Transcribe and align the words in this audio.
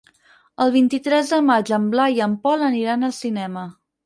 El 0.63 0.71
vint-i-tres 0.75 1.29
de 1.33 1.39
maig 1.49 1.69
en 1.77 1.85
Blai 1.93 2.17
i 2.21 2.25
en 2.29 2.35
Pol 2.47 2.65
aniran 2.71 3.11
al 3.11 3.15
cinema. 3.21 3.69